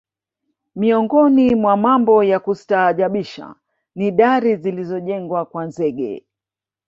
Miongoni 0.75 1.55
mwa 1.55 1.77
mambo 1.77 2.23
ya 2.23 2.39
kustaajabisha 2.39 3.55
ni 3.95 4.11
dari 4.11 4.55
zilizojengwa 4.55 5.45
kwa 5.45 5.67
zege 5.67 6.25